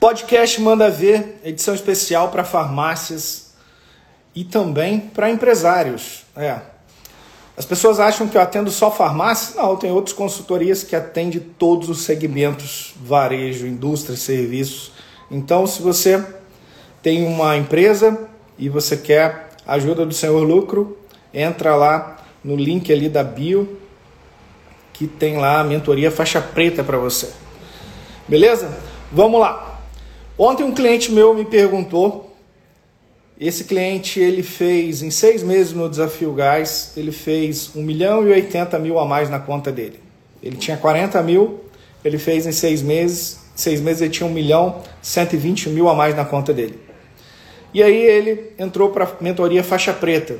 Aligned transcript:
Podcast 0.00 0.60
Manda 0.60 0.88
Ver, 0.88 1.40
edição 1.42 1.74
especial 1.74 2.28
para 2.28 2.44
farmácias 2.44 3.52
e 4.32 4.44
também 4.44 5.00
para 5.00 5.28
empresários. 5.28 6.24
É. 6.36 6.60
As 7.56 7.64
pessoas 7.64 7.98
acham 7.98 8.28
que 8.28 8.36
eu 8.36 8.40
atendo 8.40 8.70
só 8.70 8.92
farmácias? 8.92 9.56
Não, 9.56 9.74
tem 9.74 9.90
outras 9.90 10.14
consultorias 10.14 10.84
que 10.84 10.94
atendem 10.94 11.40
todos 11.40 11.88
os 11.88 12.02
segmentos: 12.02 12.94
varejo, 13.02 13.66
indústria, 13.66 14.16
serviços. 14.16 14.92
Então, 15.28 15.66
se 15.66 15.82
você 15.82 16.24
tem 17.02 17.26
uma 17.26 17.56
empresa 17.56 18.28
e 18.56 18.68
você 18.68 18.96
quer 18.96 19.48
ajuda 19.66 20.06
do 20.06 20.14
Senhor 20.14 20.44
Lucro, 20.44 20.96
entra 21.34 21.74
lá 21.74 22.18
no 22.44 22.54
link 22.54 22.92
ali 22.92 23.08
da 23.08 23.24
bio 23.24 23.76
que 24.92 25.08
tem 25.08 25.38
lá 25.38 25.58
a 25.58 25.64
mentoria 25.64 26.10
faixa 26.10 26.40
preta 26.40 26.84
para 26.84 26.98
você. 26.98 27.30
Beleza? 28.28 28.78
Vamos 29.12 29.40
lá. 29.40 29.67
Ontem 30.38 30.62
um 30.62 30.72
cliente 30.72 31.10
meu 31.10 31.34
me 31.34 31.44
perguntou, 31.44 32.32
esse 33.40 33.64
cliente 33.64 34.20
ele 34.20 34.44
fez 34.44 35.02
em 35.02 35.10
seis 35.10 35.42
meses 35.42 35.72
no 35.72 35.88
Desafio 35.90 36.32
Gás, 36.32 36.92
ele 36.96 37.10
fez 37.10 37.74
1 37.74 37.82
milhão 37.82 38.24
e 38.24 38.30
80 38.30 38.78
mil 38.78 39.00
a 39.00 39.04
mais 39.04 39.28
na 39.28 39.40
conta 39.40 39.72
dele. 39.72 39.98
Ele 40.40 40.56
tinha 40.56 40.76
40 40.76 41.20
mil, 41.24 41.64
ele 42.04 42.18
fez 42.18 42.46
em 42.46 42.52
seis 42.52 42.82
meses, 42.82 43.40
seis 43.56 43.80
meses 43.80 44.00
ele 44.00 44.10
tinha 44.10 44.28
1 44.28 44.32
milhão 44.32 44.80
120 45.02 45.70
mil 45.70 45.88
a 45.88 45.94
mais 45.94 46.14
na 46.14 46.24
conta 46.24 46.54
dele. 46.54 46.78
E 47.74 47.82
aí 47.82 48.00
ele 48.00 48.52
entrou 48.60 48.90
para 48.90 49.08
mentoria 49.20 49.64
faixa 49.64 49.92
preta. 49.92 50.36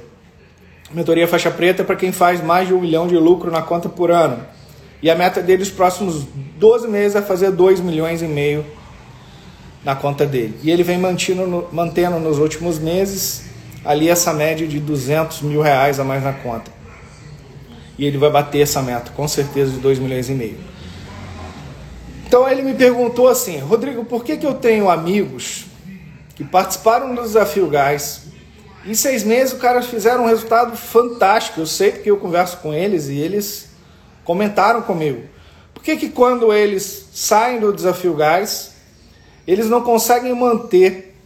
Mentoria 0.93 1.27
faixa 1.27 1.51
preta 1.51 1.83
é 1.83 1.85
para 1.85 1.97
quem 1.97 2.13
faz 2.13 2.41
mais 2.41 2.69
de 2.69 2.73
um 2.73 2.81
milhão 2.81 3.09
de 3.09 3.17
lucro 3.17 3.51
na 3.51 3.63
conta 3.63 3.89
por 3.89 4.13
ano. 4.13 4.47
E 5.03 5.11
a 5.11 5.17
meta 5.17 5.43
dele 5.43 5.59
nos 5.59 5.71
próximos 5.71 6.25
12 6.57 6.87
meses 6.87 7.17
é 7.17 7.23
fazer 7.23 7.51
2 7.51 7.81
milhões 7.81 8.23
e 8.23 8.27
meio 8.27 8.65
na 9.85 9.95
conta 9.95 10.27
dele. 10.27 10.59
E 10.63 10.71
ele 10.71 10.83
vem 10.83 10.99
mantendo, 10.99 11.69
mantendo 11.73 12.19
nos 12.19 12.39
últimos 12.39 12.79
meses 12.79 13.45
ali 13.85 14.09
essa 14.09 14.33
média 14.33 14.67
de 14.67 14.79
200 14.79 15.43
mil 15.43 15.63
reais 15.63 15.99
a 16.01 16.05
mais 16.05 16.23
na 16.23 16.33
conta. 16.33 16.71
E 17.99 18.05
ele 18.05 18.19
vai 18.19 18.31
bater 18.31 18.61
essa 18.61 18.83
meta, 18.83 19.11
com 19.11 19.27
certeza, 19.27 19.73
de 19.73 19.79
2 19.79 19.99
milhões 19.99 20.29
e 20.29 20.33
meio. 20.33 20.59
Então 22.27 22.49
ele 22.49 22.63
me 22.63 22.75
perguntou 22.75 23.29
assim, 23.29 23.59
Rodrigo, 23.59 24.05
por 24.05 24.23
que, 24.23 24.37
que 24.37 24.47
eu 24.47 24.55
tenho 24.55 24.91
amigos 24.91 25.65
que 26.35 26.45
participaram 26.45 27.15
do 27.15 27.23
Desafio 27.23 27.67
Gás, 27.69 28.29
em 28.87 28.95
seis 28.95 29.25
meses 29.25 29.55
o 29.55 29.57
cara 29.57 29.83
fizeram 29.83 30.25
um 30.25 30.27
resultado 30.27 30.77
fantástico, 30.77 31.61
eu 31.61 31.67
sei 31.67 31.91
porque 31.91 32.11
eu 32.11 32.19
converso 32.19 32.59
com 32.59 32.73
eles 32.73 33.09
e 33.09 33.19
eles 33.19 33.71
comentaram 34.25 34.83
comigo. 34.83 35.23
Por 35.75 35.83
que, 35.83 35.97
que 35.97 36.11
quando 36.11 36.53
eles 36.53 37.09
saem 37.13 37.59
do 37.59 37.73
Desafio 37.73 38.15
Gás, 38.15 38.75
eles 39.49 39.71
não 39.71 39.81
conseguem 39.81 40.35
manter 40.35 41.17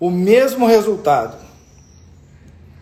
o 0.00 0.10
mesmo 0.10 0.66
resultado. 0.66 1.36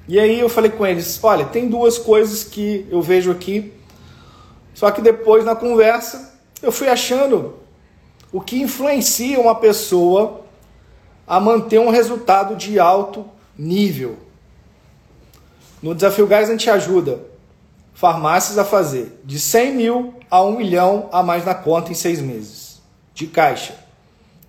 E 0.06 0.20
aí 0.20 0.38
eu 0.38 0.48
falei 0.48 0.70
com 0.70 0.86
eles: 0.86 1.18
olha, 1.20 1.44
tem 1.44 1.68
duas 1.68 1.98
coisas 1.98 2.44
que 2.44 2.86
eu 2.88 3.02
vejo 3.02 3.32
aqui, 3.32 3.72
só 4.72 4.92
que 4.92 5.02
depois 5.02 5.44
na 5.44 5.56
conversa 5.56 6.38
eu 6.62 6.70
fui 6.70 6.88
achando 6.88 7.56
o 8.32 8.40
que 8.40 8.62
influencia 8.62 9.40
uma 9.40 9.56
pessoa 9.56 10.42
a 11.26 11.40
manter 11.40 11.80
um 11.80 11.90
resultado 11.90 12.54
de 12.54 12.78
alto 12.78 13.26
nível. 13.58 14.16
No 15.82 15.92
Desafio 15.92 16.28
Gás 16.28 16.48
a 16.48 16.52
gente 16.52 16.70
ajuda 16.70 17.20
farmácias 17.92 18.56
a 18.58 18.64
fazer 18.64 19.20
de 19.24 19.40
100 19.40 19.74
mil 19.74 20.14
a 20.30 20.40
1 20.40 20.56
milhão 20.56 21.08
a 21.10 21.20
mais 21.20 21.44
na 21.44 21.54
conta 21.54 21.90
em 21.90 21.94
seis 21.94 22.20
meses 22.20 22.80
de 23.12 23.26
caixa. 23.26 23.81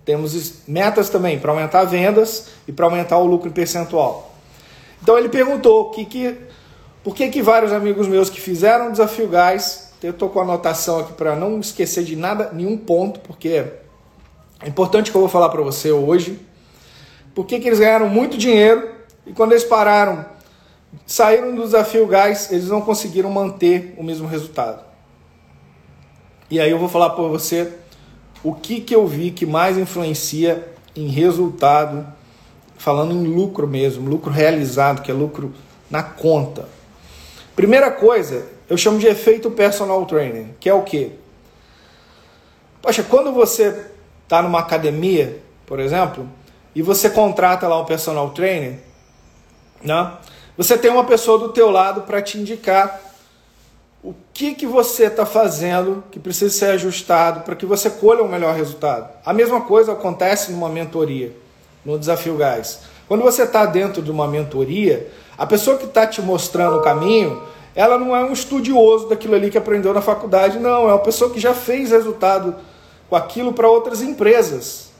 Temos 0.04 0.66
metas 0.68 1.08
também 1.08 1.38
para 1.38 1.50
aumentar 1.50 1.84
vendas 1.84 2.48
e 2.68 2.72
para 2.72 2.84
aumentar 2.84 3.18
o 3.18 3.26
lucro 3.26 3.50
percentual. 3.50 4.34
Então 5.02 5.18
ele 5.18 5.28
perguntou 5.28 5.90
que, 5.90 6.04
que, 6.04 6.36
por 7.02 7.14
que, 7.14 7.28
que 7.28 7.42
vários 7.42 7.72
amigos 7.72 8.06
meus 8.06 8.28
que 8.28 8.40
fizeram 8.40 8.88
o 8.88 8.92
desafio 8.92 9.28
gás, 9.28 9.92
eu 10.02 10.10
estou 10.10 10.28
com 10.28 10.40
a 10.40 10.42
anotação 10.42 11.00
aqui 11.00 11.14
para 11.14 11.34
não 11.34 11.58
esquecer 11.60 12.04
de 12.04 12.14
nada, 12.16 12.50
nenhum 12.52 12.76
ponto, 12.76 13.20
porque 13.20 13.64
é 14.60 14.68
importante 14.68 15.10
que 15.10 15.16
eu 15.16 15.20
vou 15.20 15.30
falar 15.30 15.48
para 15.48 15.62
você 15.62 15.90
hoje. 15.90 16.38
Por 17.34 17.46
que, 17.46 17.58
que 17.58 17.66
eles 17.66 17.78
ganharam 17.78 18.08
muito 18.08 18.36
dinheiro 18.36 18.90
e 19.26 19.32
quando 19.32 19.52
eles 19.52 19.64
pararam, 19.64 20.26
saíram 21.06 21.54
do 21.54 21.62
desafio 21.62 22.06
gás, 22.06 22.52
eles 22.52 22.68
não 22.68 22.80
conseguiram 22.80 23.30
manter 23.30 23.94
o 23.96 24.02
mesmo 24.02 24.28
resultado. 24.28 24.84
E 26.50 26.60
aí 26.60 26.70
eu 26.70 26.78
vou 26.78 26.88
falar 26.88 27.10
para 27.10 27.24
você 27.24 27.72
o 28.44 28.52
que, 28.52 28.82
que 28.82 28.94
eu 28.94 29.06
vi 29.06 29.30
que 29.30 29.46
mais 29.46 29.78
influencia 29.78 30.68
em 30.94 31.08
resultado, 31.08 32.06
falando 32.76 33.14
em 33.14 33.26
lucro 33.26 33.66
mesmo, 33.66 34.08
lucro 34.08 34.30
realizado, 34.30 35.00
que 35.02 35.10
é 35.10 35.14
lucro 35.14 35.52
na 35.90 36.02
conta. 36.02 36.68
Primeira 37.56 37.90
coisa, 37.90 38.46
eu 38.68 38.76
chamo 38.76 38.98
de 38.98 39.06
efeito 39.06 39.50
personal 39.50 40.04
trainer, 40.04 40.48
que 40.60 40.68
é 40.68 40.74
o 40.74 40.82
quê? 40.82 41.12
Poxa, 42.82 43.02
quando 43.02 43.32
você 43.32 43.86
está 44.24 44.42
numa 44.42 44.58
academia, 44.58 45.40
por 45.64 45.80
exemplo, 45.80 46.28
e 46.74 46.82
você 46.82 47.08
contrata 47.08 47.66
lá 47.66 47.80
um 47.80 47.86
personal 47.86 48.30
trainer, 48.30 48.78
né? 49.82 50.12
Você 50.56 50.76
tem 50.76 50.90
uma 50.90 51.04
pessoa 51.04 51.38
do 51.38 51.48
teu 51.48 51.70
lado 51.70 52.02
para 52.02 52.20
te 52.20 52.38
indicar 52.38 53.00
o 54.04 54.14
que, 54.34 54.54
que 54.54 54.66
você 54.66 55.04
está 55.06 55.24
fazendo 55.24 56.04
que 56.10 56.20
precisa 56.20 56.52
ser 56.52 56.66
ajustado 56.72 57.40
para 57.40 57.56
que 57.56 57.64
você 57.64 57.88
colha 57.88 58.22
um 58.22 58.28
melhor 58.28 58.54
resultado. 58.54 59.08
A 59.24 59.32
mesma 59.32 59.62
coisa 59.62 59.92
acontece 59.92 60.52
numa 60.52 60.68
mentoria, 60.68 61.34
no 61.82 61.98
Desafio 61.98 62.36
Gás. 62.36 62.80
Quando 63.08 63.22
você 63.22 63.44
está 63.44 63.64
dentro 63.64 64.02
de 64.02 64.10
uma 64.10 64.28
mentoria, 64.28 65.10
a 65.38 65.46
pessoa 65.46 65.78
que 65.78 65.86
está 65.86 66.06
te 66.06 66.20
mostrando 66.20 66.76
o 66.76 66.82
caminho, 66.82 67.42
ela 67.74 67.96
não 67.96 68.14
é 68.14 68.22
um 68.22 68.32
estudioso 68.34 69.08
daquilo 69.08 69.36
ali 69.36 69.50
que 69.50 69.56
aprendeu 69.56 69.94
na 69.94 70.02
faculdade, 70.02 70.58
não. 70.58 70.86
É 70.86 70.92
uma 70.92 70.98
pessoa 70.98 71.30
que 71.30 71.40
já 71.40 71.54
fez 71.54 71.90
resultado 71.90 72.56
com 73.08 73.16
aquilo 73.16 73.54
para 73.54 73.70
outras 73.70 74.02
empresas. 74.02 74.90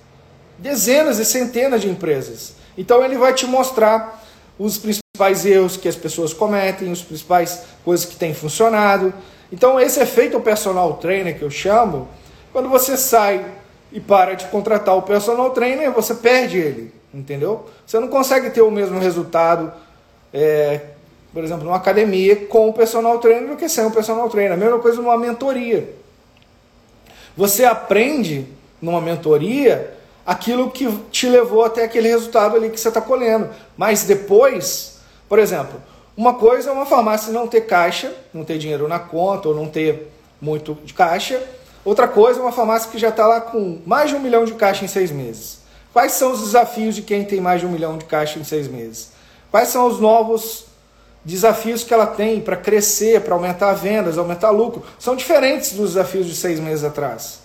Dezenas 0.59 1.19
e 1.19 1.27
centenas 1.27 1.83
de 1.83 1.91
empresas. 1.91 2.55
Então 2.77 3.05
ele 3.05 3.19
vai 3.19 3.35
te 3.35 3.47
mostrar 3.47 4.25
os 4.59 4.79
principais 4.79 5.04
erros 5.45 5.77
que 5.77 5.87
as 5.87 5.95
pessoas 5.95 6.35
cometem, 6.35 6.91
os 6.91 7.01
principais 7.01 7.63
coisas 7.85 8.05
que 8.05 8.17
têm 8.17 8.35
funcionado. 8.35 9.15
Então, 9.53 9.79
esse 9.79 10.01
efeito 10.01 10.41
personal 10.41 10.95
trainer 10.95 11.39
que 11.39 11.45
eu 11.45 11.51
chamo, 11.53 12.09
quando 12.53 12.69
você 12.69 12.97
sai 12.97 13.47
e 13.93 14.01
para 14.01 14.35
de 14.35 14.47
contratar 14.47 14.97
o 14.97 15.03
personal 15.03 15.51
trainer, 15.51 15.93
você 15.93 16.17
perde 16.17 16.59
ele, 16.59 16.93
entendeu? 17.15 17.65
Você 17.87 18.01
não 18.01 18.09
consegue 18.09 18.51
ter 18.51 18.63
o 18.63 18.73
mesmo 18.73 18.99
resultado, 18.99 19.73
é, 20.33 20.81
por 21.33 21.45
exemplo, 21.45 21.63
numa 21.63 21.77
academia 21.77 22.35
com 22.47 22.69
o 22.69 22.73
personal 22.73 23.21
trainer 23.21 23.51
do 23.51 23.57
que 23.57 23.69
sem 23.69 23.87
o 23.87 23.93
personal 23.93 24.29
trainer. 24.29 24.55
A 24.55 24.57
mesma 24.57 24.81
coisa 24.81 25.01
numa 25.01 25.17
mentoria. 25.17 25.95
Você 27.37 27.65
aprende 27.65 28.49
numa 28.83 29.01
mentoria 29.01 29.95
aquilo 30.27 30.73
que 30.73 30.91
te 31.13 31.29
levou 31.29 31.65
até 31.65 31.85
aquele 31.85 32.09
resultado 32.09 32.57
ali 32.57 32.69
que 32.69 32.81
você 32.81 32.89
está 32.89 33.01
colhendo. 33.01 33.49
Mas 33.77 34.03
depois, 34.03 34.94
por 35.35 35.41
exemplo, 35.41 35.83
uma 36.17 36.35
coisa 36.35 36.71
é 36.71 36.73
uma 36.73 36.87
farmácia 36.87 37.33
não 37.33 37.49
ter 37.49 37.63
caixa, 37.63 38.15
não 38.33 38.45
ter 38.45 38.57
dinheiro 38.57 38.87
na 38.87 39.01
conta 39.01 39.49
ou 39.49 39.55
não 39.57 39.67
ter 39.67 40.13
muito 40.41 40.79
de 40.85 40.95
caixa. 40.95 41.43
Outra 41.85 42.07
coisa 42.07 42.39
é 42.39 42.43
uma 42.45 42.53
farmácia 42.53 42.89
que 42.89 42.99
já 42.99 43.09
está 43.09 43.27
lá 43.27 43.41
com 43.41 43.81
mais 43.85 44.11
de 44.11 44.15
um 44.15 44.21
milhão 44.21 44.45
de 44.45 44.55
caixa 44.55 44.85
em 44.85 44.87
seis 44.87 45.11
meses. 45.11 45.59
Quais 45.93 46.13
são 46.13 46.31
os 46.31 46.41
desafios 46.41 46.95
de 46.95 47.03
quem 47.03 47.25
tem 47.25 47.41
mais 47.41 47.61
de 47.61 47.67
um 47.67 47.69
milhão 47.69 47.99
de 47.99 48.05
caixa 48.05 48.39
em 48.39 48.45
seis 48.45 48.69
meses? 48.69 49.11
Quais 49.51 49.71
são 49.71 49.89
os 49.89 49.99
novos 49.99 50.67
desafios 51.25 51.83
que 51.83 51.93
ela 51.93 52.07
tem 52.07 52.41
para 52.41 52.57
crescer, 52.57 53.21
para 53.23 53.35
aumentar 53.35 53.73
vendas, 53.73 54.17
aumentar 54.17 54.51
lucro? 54.51 54.85
São 55.01 55.17
diferentes 55.17 55.73
dos 55.73 55.95
desafios 55.95 56.27
de 56.29 56.37
seis 56.37 56.61
meses 56.61 56.85
atrás 56.85 57.41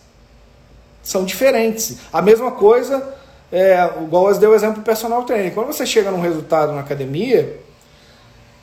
são 1.01 1.25
diferentes. 1.25 1.97
A 2.13 2.21
mesma 2.21 2.51
coisa, 2.51 3.15
é, 3.51 3.83
igual 4.03 4.29
eu 4.29 4.37
dei 4.37 4.47
o 4.47 4.53
exemplo 4.53 4.75
do 4.75 4.83
personal 4.83 5.23
trainer. 5.23 5.51
Quando 5.53 5.67
você 5.67 5.87
chega 5.87 6.11
num 6.11 6.21
resultado 6.21 6.71
na 6.71 6.81
academia, 6.81 7.59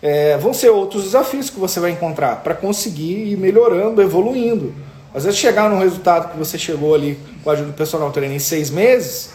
é, 0.02 0.37
vão 0.37 0.52
ser 0.52 0.70
outros 0.70 1.04
desafios 1.04 1.50
que 1.50 1.58
você 1.58 1.81
vai 1.81 1.90
encontrar 1.90 2.43
para 2.43 2.54
conseguir 2.54 3.32
ir 3.32 3.37
melhorando, 3.37 4.02
evoluindo. 4.02 4.75
Às 5.14 5.25
vezes 5.25 5.38
chegar 5.38 5.70
num 5.70 5.78
resultado 5.78 6.31
que 6.32 6.38
você 6.38 6.58
chegou 6.58 6.94
ali 6.94 7.19
com 7.43 7.50
a 7.50 7.54
ajuda 7.54 7.70
do 7.70 7.75
personal 7.75 8.10
trainer 8.10 8.37
em 8.37 8.40
seis 8.40 8.70
meses, 8.70 9.31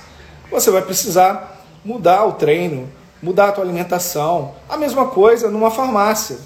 você 0.49 0.69
vai 0.69 0.81
precisar 0.81 1.65
mudar 1.83 2.25
o 2.25 2.33
treino, 2.33 2.87
mudar 3.21 3.49
a 3.49 3.51
tua 3.51 3.63
alimentação. 3.63 4.53
A 4.69 4.77
mesma 4.77 5.07
coisa 5.07 5.49
numa 5.49 5.71
farmácia. 5.71 6.37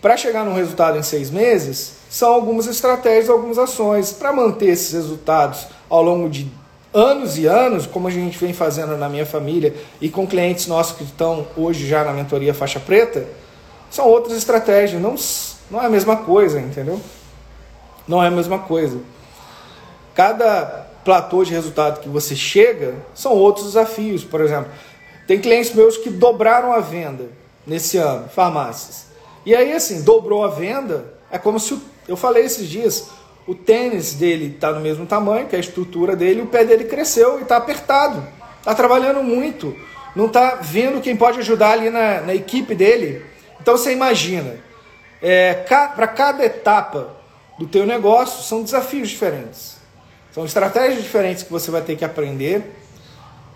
Para 0.00 0.16
chegar 0.16 0.44
num 0.44 0.54
resultado 0.54 0.98
em 0.98 1.02
seis 1.02 1.30
meses, 1.30 1.94
são 2.08 2.32
algumas 2.32 2.66
estratégias, 2.66 3.30
algumas 3.30 3.58
ações. 3.58 4.12
Para 4.12 4.32
manter 4.32 4.68
esses 4.68 4.92
resultados 4.92 5.66
ao 5.88 6.02
longo 6.02 6.28
de 6.28 6.50
anos 6.94 7.36
e 7.36 7.46
anos, 7.46 7.86
como 7.86 8.06
a 8.06 8.10
gente 8.10 8.38
vem 8.38 8.52
fazendo 8.52 8.96
na 8.96 9.08
minha 9.08 9.26
família 9.26 9.74
e 10.00 10.08
com 10.08 10.26
clientes 10.26 10.68
nossos 10.68 10.96
que 10.96 11.02
estão 11.02 11.46
hoje 11.56 11.86
já 11.86 12.04
na 12.04 12.12
mentoria 12.12 12.54
faixa 12.54 12.78
preta, 12.78 13.26
são 13.90 14.06
outras 14.06 14.38
estratégias. 14.38 15.02
Não, 15.02 15.16
não 15.70 15.82
é 15.82 15.86
a 15.86 15.90
mesma 15.90 16.18
coisa, 16.18 16.60
entendeu? 16.60 17.00
Não 18.06 18.22
é 18.22 18.28
a 18.28 18.30
mesma 18.30 18.60
coisa. 18.60 18.98
Cada 20.14 20.84
platô 21.04 21.44
de 21.44 21.52
resultado 21.52 22.00
que 22.00 22.08
você 22.08 22.34
chega, 22.34 22.94
são 23.14 23.32
outros 23.32 23.66
desafios. 23.66 24.24
Por 24.24 24.40
exemplo, 24.40 24.70
tem 25.26 25.38
clientes 25.38 25.74
meus 25.74 25.96
que 25.96 26.10
dobraram 26.10 26.72
a 26.72 26.80
venda 26.80 27.26
nesse 27.66 27.98
ano, 27.98 28.28
farmácias. 28.28 29.06
E 29.44 29.54
aí, 29.54 29.72
assim, 29.72 30.02
dobrou 30.02 30.42
a 30.42 30.48
venda, 30.48 31.12
é 31.30 31.38
como 31.38 31.60
se, 31.60 31.78
eu 32.08 32.16
falei 32.16 32.44
esses 32.44 32.68
dias, 32.68 33.08
o 33.46 33.54
tênis 33.54 34.14
dele 34.14 34.54
está 34.54 34.72
no 34.72 34.80
mesmo 34.80 35.04
tamanho, 35.04 35.46
que 35.46 35.54
é 35.54 35.58
a 35.58 35.60
estrutura 35.60 36.16
dele, 36.16 36.42
o 36.42 36.46
pé 36.46 36.64
dele 36.64 36.84
cresceu 36.84 37.38
e 37.38 37.42
está 37.42 37.56
apertado. 37.56 38.26
Está 38.58 38.74
trabalhando 38.74 39.22
muito, 39.22 39.76
não 40.16 40.26
está 40.26 40.56
vendo 40.62 41.02
quem 41.02 41.14
pode 41.14 41.38
ajudar 41.40 41.72
ali 41.72 41.90
na, 41.90 42.22
na 42.22 42.34
equipe 42.34 42.74
dele. 42.74 43.24
Então 43.60 43.76
você 43.76 43.92
imagina, 43.92 44.56
é, 45.20 45.54
ca, 45.68 45.88
para 45.88 46.06
cada 46.06 46.44
etapa 46.44 47.08
do 47.58 47.66
teu 47.66 47.84
negócio 47.84 48.42
são 48.42 48.62
desafios 48.62 49.10
diferentes. 49.10 49.76
São 50.32 50.44
estratégias 50.44 51.02
diferentes 51.02 51.42
que 51.42 51.52
você 51.52 51.70
vai 51.70 51.82
ter 51.82 51.96
que 51.96 52.04
aprender 52.04 52.74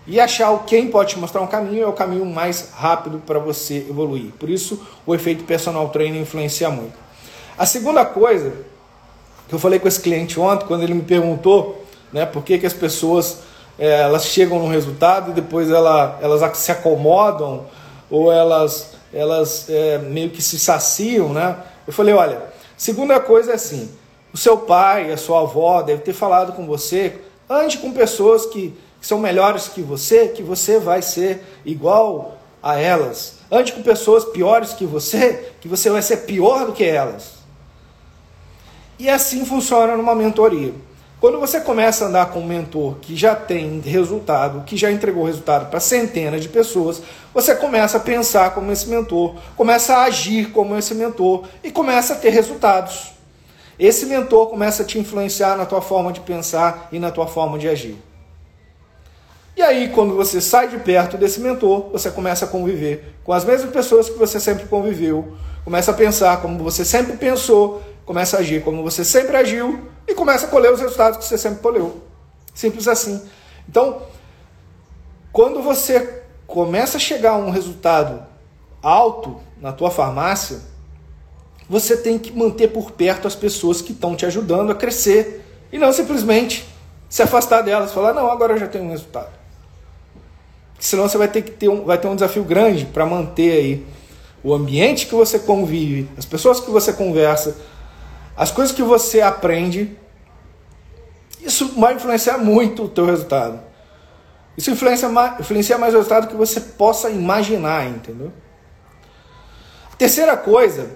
e 0.05 0.19
achar 0.19 0.57
quem 0.65 0.87
pode 0.89 1.11
te 1.11 1.19
mostrar 1.19 1.41
um 1.41 1.47
caminho 1.47 1.83
é 1.83 1.87
o 1.87 1.93
caminho 1.93 2.25
mais 2.25 2.71
rápido 2.73 3.21
para 3.25 3.37
você 3.37 3.85
evoluir. 3.89 4.31
Por 4.39 4.49
isso, 4.49 4.87
o 5.05 5.13
efeito 5.13 5.43
personal 5.43 5.89
trainer 5.89 6.21
influencia 6.21 6.69
muito. 6.69 6.93
A 7.57 7.65
segunda 7.65 8.05
coisa 8.05 8.53
que 9.49 9.55
eu 9.55 9.59
falei 9.59 9.79
com 9.79 9.87
esse 9.87 9.99
cliente 9.99 10.39
ontem, 10.39 10.67
quando 10.67 10.83
ele 10.83 10.93
me 10.93 11.01
perguntou 11.01 11.83
né, 12.13 12.23
por 12.23 12.43
que, 12.43 12.59
que 12.59 12.67
as 12.67 12.73
pessoas 12.73 13.39
é, 13.79 14.01
elas 14.01 14.25
chegam 14.25 14.59
no 14.59 14.67
resultado 14.67 15.31
e 15.31 15.33
depois 15.33 15.71
ela, 15.71 16.19
elas 16.21 16.57
se 16.57 16.71
acomodam 16.71 17.65
ou 18.11 18.31
elas, 18.31 18.91
elas 19.11 19.67
é, 19.67 19.97
meio 19.97 20.29
que 20.29 20.41
se 20.41 20.59
saciam, 20.59 21.33
né? 21.33 21.57
Eu 21.87 21.91
falei, 21.91 22.13
olha, 22.13 22.43
segunda 22.77 23.19
coisa 23.19 23.51
é 23.51 23.55
assim, 23.55 23.89
o 24.31 24.37
seu 24.37 24.55
pai, 24.55 25.11
a 25.11 25.17
sua 25.17 25.41
avó 25.41 25.81
deve 25.81 26.03
ter 26.03 26.13
falado 26.13 26.53
com 26.53 26.67
você, 26.67 27.15
ande 27.49 27.79
com 27.79 27.91
pessoas 27.91 28.45
que, 28.45 28.77
que 29.01 29.07
são 29.07 29.17
melhores 29.17 29.67
que 29.67 29.81
você, 29.81 30.27
que 30.27 30.43
você 30.43 30.77
vai 30.77 31.01
ser 31.01 31.43
igual 31.65 32.37
a 32.61 32.77
elas. 32.79 33.39
Ande 33.51 33.73
com 33.73 33.81
pessoas 33.81 34.25
piores 34.25 34.73
que 34.73 34.85
você, 34.85 35.53
que 35.59 35.67
você 35.67 35.89
vai 35.89 36.03
ser 36.03 36.17
pior 36.17 36.67
do 36.67 36.73
que 36.73 36.83
elas. 36.83 37.38
E 38.99 39.09
assim 39.09 39.45
funciona 39.45 39.95
numa 39.95 40.13
mentoria. 40.13 40.73
Quando 41.21 41.39
você 41.39 41.61
começa 41.61 42.03
a 42.03 42.07
andar 42.09 42.25
com 42.31 42.39
um 42.39 42.45
mentor 42.45 42.95
que 43.01 43.15
já 43.15 43.33
tem 43.33 43.79
resultado, 43.79 44.63
que 44.65 44.75
já 44.75 44.91
entregou 44.91 45.23
resultado 45.23 45.69
para 45.69 45.79
centenas 45.79 46.41
de 46.41 46.49
pessoas, 46.49 47.01
você 47.33 47.55
começa 47.55 47.97
a 47.97 48.01
pensar 48.01 48.53
como 48.53 48.71
esse 48.71 48.87
mentor, 48.89 49.35
começa 49.55 49.95
a 49.95 50.03
agir 50.03 50.51
como 50.51 50.77
esse 50.77 50.93
mentor 50.93 51.45
e 51.63 51.71
começa 51.71 52.13
a 52.13 52.15
ter 52.17 52.29
resultados. 52.29 53.13
Esse 53.79 54.05
mentor 54.05 54.47
começa 54.47 54.83
a 54.83 54.85
te 54.85 54.99
influenciar 54.99 55.55
na 55.55 55.65
tua 55.65 55.81
forma 55.81 56.11
de 56.11 56.19
pensar 56.19 56.89
e 56.91 56.99
na 56.99 57.09
tua 57.09 57.27
forma 57.27 57.57
de 57.57 57.69
agir. 57.69 57.97
E 59.55 59.61
aí, 59.61 59.89
quando 59.89 60.15
você 60.15 60.39
sai 60.39 60.69
de 60.69 60.77
perto 60.77 61.17
desse 61.17 61.39
mentor, 61.41 61.89
você 61.91 62.09
começa 62.09 62.45
a 62.45 62.47
conviver 62.47 63.15
com 63.25 63.33
as 63.33 63.43
mesmas 63.43 63.71
pessoas 63.71 64.09
que 64.09 64.17
você 64.17 64.39
sempre 64.39 64.67
conviveu, 64.67 65.33
começa 65.65 65.91
a 65.91 65.93
pensar 65.93 66.41
como 66.41 66.63
você 66.63 66.85
sempre 66.85 67.17
pensou, 67.17 67.81
começa 68.09 68.37
a 68.37 68.39
agir 68.39 68.63
como 68.63 68.81
você 68.81 69.05
sempre 69.05 69.37
agiu 69.37 69.87
e 70.07 70.15
começa 70.15 70.47
a 70.47 70.49
colher 70.49 70.73
os 70.73 70.81
resultados 70.81 71.19
que 71.19 71.25
você 71.25 71.37
sempre 71.37 71.59
colheu. 71.59 72.01
Simples 72.55 72.87
assim. 72.87 73.21
Então, 73.69 74.01
quando 75.31 75.61
você 75.61 76.23
começa 76.47 76.97
a 76.97 76.99
chegar 76.99 77.33
a 77.33 77.37
um 77.37 77.51
resultado 77.51 78.25
alto 78.81 79.39
na 79.61 79.71
tua 79.71 79.91
farmácia, 79.91 80.59
você 81.69 81.95
tem 81.95 82.17
que 82.17 82.35
manter 82.35 82.69
por 82.69 82.89
perto 82.89 83.27
as 83.27 83.35
pessoas 83.35 83.79
que 83.79 83.91
estão 83.91 84.15
te 84.15 84.25
ajudando 84.25 84.71
a 84.71 84.75
crescer 84.75 85.45
e 85.71 85.77
não 85.77 85.93
simplesmente 85.93 86.67
se 87.07 87.21
afastar 87.21 87.61
delas, 87.61 87.93
falar 87.93 88.11
não, 88.11 88.31
agora 88.31 88.53
eu 88.53 88.57
já 88.57 88.67
tenho 88.67 88.85
um 88.85 88.89
resultado. 88.89 89.29
Senão 90.79 91.07
você 91.07 91.17
vai 91.19 91.27
ter 91.27 91.43
que 91.43 91.51
ter 91.51 91.69
um, 91.69 91.85
vai 91.85 91.99
ter 91.99 92.07
um 92.07 92.15
desafio 92.15 92.43
grande 92.43 92.85
para 92.85 93.05
manter 93.05 93.51
aí 93.51 93.87
o 94.43 94.51
ambiente 94.51 95.05
que 95.05 95.13
você 95.13 95.37
convive, 95.37 96.09
as 96.17 96.25
pessoas 96.25 96.59
que 96.59 96.71
você 96.71 96.91
conversa, 96.91 97.55
as 98.39 98.51
coisas 98.51 98.73
que 98.73 98.81
você 98.81 99.19
aprende. 99.19 99.97
Isso 101.41 101.77
vai 101.77 101.93
influenciar 101.93 102.37
muito 102.37 102.83
o 102.83 102.87
teu 102.87 103.05
resultado. 103.05 103.59
Isso 104.55 104.71
influencia 104.71 105.09
mais, 105.09 105.41
influencia 105.41 105.77
mais 105.77 105.93
o 105.93 105.97
resultado 105.97 106.27
que 106.27 106.35
você 106.35 106.61
possa 106.61 107.09
imaginar, 107.09 107.85
entendeu? 107.87 108.31
A 109.91 109.95
terceira 109.97 110.37
coisa 110.37 110.95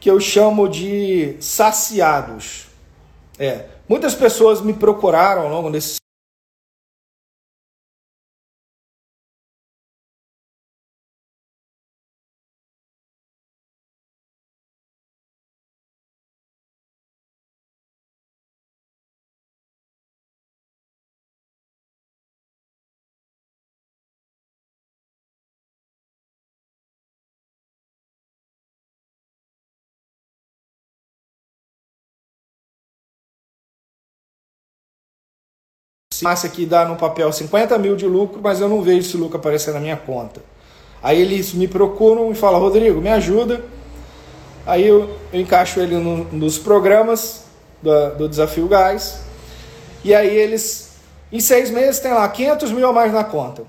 que 0.00 0.10
eu 0.10 0.18
chamo 0.18 0.68
de 0.68 1.36
saciados. 1.38 2.68
É, 3.38 3.66
muitas 3.86 4.14
pessoas 4.14 4.62
me 4.62 4.72
procuraram 4.72 5.42
ao 5.42 5.48
longo 5.50 5.70
desses 5.70 6.01
massa 36.22 36.46
aqui 36.46 36.64
dá 36.64 36.84
no 36.84 36.96
papel 36.96 37.32
50 37.32 37.76
mil 37.78 37.96
de 37.96 38.06
lucro, 38.06 38.40
mas 38.42 38.60
eu 38.60 38.68
não 38.68 38.82
vejo 38.82 39.00
esse 39.00 39.16
lucro 39.16 39.36
aparecer 39.36 39.74
na 39.74 39.80
minha 39.80 39.96
conta. 39.96 40.42
Aí 41.02 41.20
eles 41.20 41.52
me 41.52 41.66
procuram 41.66 42.30
e 42.30 42.34
falam, 42.34 42.60
Rodrigo, 42.60 43.00
me 43.00 43.08
ajuda. 43.08 43.62
Aí 44.64 44.86
eu, 44.86 45.10
eu 45.32 45.40
encaixo 45.40 45.80
ele 45.80 45.96
no, 45.96 46.24
nos 46.32 46.58
programas 46.58 47.44
do, 47.82 48.10
do 48.16 48.28
Desafio 48.28 48.68
Gás. 48.68 49.20
E 50.04 50.14
aí 50.14 50.34
eles, 50.34 50.92
em 51.32 51.40
seis 51.40 51.70
meses, 51.70 52.00
tem 52.00 52.12
lá 52.12 52.28
500 52.28 52.70
mil 52.70 52.88
a 52.88 52.92
mais 52.92 53.12
na 53.12 53.24
conta. 53.24 53.64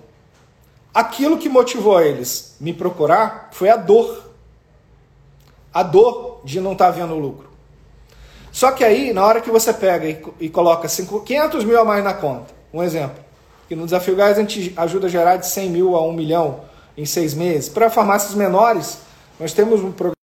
Aquilo 0.94 1.40
que 1.40 1.50
motivou 1.50 2.00
eles 2.00 2.56
me 2.60 2.72
procurar 2.72 3.50
foi 3.52 3.70
a 3.70 3.76
dor. 3.76 4.30
A 5.74 5.82
dor 5.82 6.42
de 6.44 6.62
não 6.62 6.74
estar 6.74 6.86
tá 6.86 6.92
vendo 6.92 7.16
lucro. 7.16 7.53
Só 8.54 8.72
que 8.72 8.84
aí, 8.84 9.12
na 9.12 9.26
hora 9.26 9.42
que 9.42 9.50
você 9.50 9.74
pega 9.74 10.08
e, 10.08 10.24
e 10.40 10.48
coloca 10.48 10.88
500 10.88 11.66
mil 11.66 11.82
a 11.82 11.84
mais 11.84 12.04
na 12.04 12.14
conta, 12.14 12.54
um 12.72 12.84
exemplo, 12.84 13.18
que 13.68 13.76
no 13.76 13.86
Desafio 13.86 14.16
Gás 14.16 14.38
a 14.38 14.42
gente 14.42 14.72
ajuda 14.78 15.08
a 15.08 15.10
gerar 15.10 15.38
de 15.38 15.48
100 15.48 15.70
mil 15.72 15.96
a 15.96 16.08
1 16.08 16.14
milhão 16.14 16.62
em 16.96 17.04
seis 17.04 17.34
meses. 17.34 17.68
Para 17.68 17.90
farmácias 17.90 18.36
menores, 18.36 19.00
nós 19.40 19.54
temos 19.54 19.82
um 19.82 19.92
programa 19.92 20.14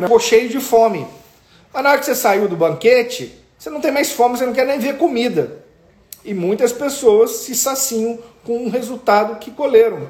ficou 0.00 0.18
cheio 0.18 0.48
de 0.48 0.58
fome. 0.58 1.06
Mas 1.70 1.82
na 1.82 1.90
hora 1.90 1.98
que 1.98 2.06
você 2.06 2.14
saiu 2.14 2.48
do 2.48 2.56
banquete, 2.56 3.38
você 3.58 3.68
não 3.68 3.78
tem 3.78 3.92
mais 3.92 4.10
fome, 4.10 4.38
você 4.38 4.46
não 4.46 4.54
quer 4.54 4.66
nem 4.66 4.78
ver 4.78 4.96
comida. 4.96 5.62
E 6.24 6.32
muitas 6.32 6.72
pessoas 6.72 7.30
se 7.32 7.54
saciam 7.54 8.18
com 8.42 8.64
o 8.64 8.70
resultado 8.70 9.38
que 9.38 9.50
colheram. 9.50 10.08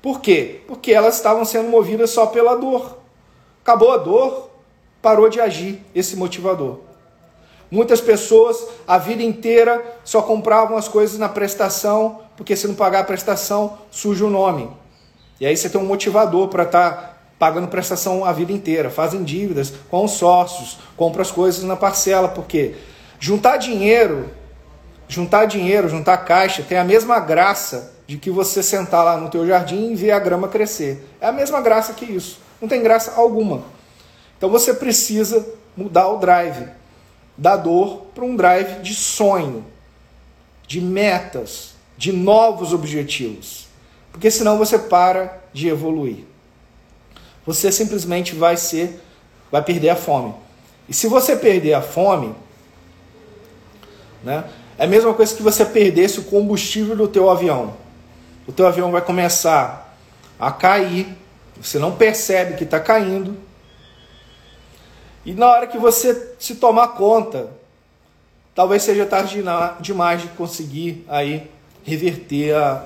Por 0.00 0.22
quê? 0.22 0.62
Porque 0.66 0.90
elas 0.90 1.16
estavam 1.16 1.44
sendo 1.44 1.68
movidas 1.68 2.10
só 2.10 2.24
pela 2.26 2.54
dor. 2.54 2.96
Acabou 3.62 3.92
a 3.92 3.98
dor, 3.98 4.48
parou 5.02 5.28
de 5.28 5.38
agir 5.38 5.84
esse 5.94 6.16
motivador. 6.16 6.80
Muitas 7.70 8.00
pessoas 8.00 8.66
a 8.88 8.96
vida 8.96 9.22
inteira 9.22 9.84
só 10.02 10.22
compravam 10.22 10.78
as 10.78 10.88
coisas 10.88 11.18
na 11.18 11.28
prestação, 11.28 12.22
porque 12.38 12.56
se 12.56 12.66
não 12.66 12.74
pagar 12.74 13.00
a 13.00 13.04
prestação, 13.04 13.78
suja 13.90 14.24
o 14.24 14.30
nome. 14.30 14.70
E 15.38 15.44
aí 15.44 15.54
você 15.54 15.68
tem 15.68 15.78
um 15.78 15.84
motivador 15.84 16.48
para 16.48 16.62
estar 16.62 16.90
tá 16.90 17.19
pagando 17.40 17.68
prestação 17.68 18.22
a 18.22 18.32
vida 18.32 18.52
inteira, 18.52 18.90
fazem 18.90 19.24
dívidas 19.24 19.72
com 19.90 20.04
os 20.04 20.10
sócios, 20.10 20.78
compram 20.94 21.22
as 21.22 21.30
coisas 21.30 21.64
na 21.64 21.74
parcela, 21.74 22.28
porque 22.28 22.74
juntar 23.18 23.56
dinheiro, 23.56 24.28
juntar 25.08 25.46
dinheiro, 25.46 25.88
juntar 25.88 26.18
caixa 26.18 26.62
tem 26.62 26.76
a 26.76 26.84
mesma 26.84 27.18
graça 27.18 27.94
de 28.06 28.18
que 28.18 28.30
você 28.30 28.62
sentar 28.62 29.02
lá 29.02 29.16
no 29.16 29.30
teu 29.30 29.46
jardim 29.46 29.90
e 29.90 29.96
ver 29.96 30.10
a 30.10 30.18
grama 30.18 30.48
crescer. 30.48 31.02
É 31.18 31.28
a 31.28 31.32
mesma 31.32 31.62
graça 31.62 31.94
que 31.94 32.04
isso. 32.04 32.40
Não 32.60 32.68
tem 32.68 32.82
graça 32.82 33.14
alguma. 33.16 33.62
Então 34.36 34.50
você 34.50 34.74
precisa 34.74 35.46
mudar 35.74 36.08
o 36.08 36.18
drive 36.18 36.68
da 37.38 37.56
dor 37.56 38.02
para 38.14 38.22
um 38.22 38.36
drive 38.36 38.82
de 38.82 38.94
sonho, 38.94 39.64
de 40.66 40.78
metas, 40.78 41.72
de 41.96 42.12
novos 42.12 42.74
objetivos. 42.74 43.66
Porque 44.12 44.30
senão 44.30 44.58
você 44.58 44.78
para 44.78 45.42
de 45.54 45.68
evoluir. 45.68 46.29
Você 47.46 47.72
simplesmente 47.72 48.34
vai 48.34 48.56
ser 48.56 49.00
vai 49.50 49.62
perder 49.62 49.90
a 49.90 49.96
fome. 49.96 50.34
E 50.88 50.94
se 50.94 51.06
você 51.06 51.36
perder 51.36 51.74
a 51.74 51.82
fome, 51.82 52.34
né, 54.22 54.44
é 54.78 54.84
a 54.84 54.86
mesma 54.86 55.12
coisa 55.12 55.34
que 55.34 55.42
você 55.42 55.64
perdesse 55.64 56.20
o 56.20 56.24
combustível 56.24 56.96
do 56.96 57.08
teu 57.08 57.28
avião. 57.28 57.74
O 58.46 58.52
teu 58.52 58.66
avião 58.66 58.90
vai 58.90 59.02
começar 59.02 59.96
a 60.38 60.50
cair, 60.50 61.06
você 61.60 61.78
não 61.78 61.96
percebe 61.96 62.56
que 62.56 62.64
está 62.64 62.80
caindo. 62.80 63.36
E 65.24 65.34
na 65.34 65.48
hora 65.48 65.66
que 65.66 65.78
você 65.78 66.34
se 66.38 66.54
tomar 66.56 66.88
conta, 66.88 67.50
talvez 68.54 68.82
seja 68.82 69.04
tarde 69.04 69.42
demais 69.80 70.22
de 70.22 70.28
conseguir 70.28 71.04
aí 71.08 71.50
reverter 71.84 72.54
a, 72.54 72.84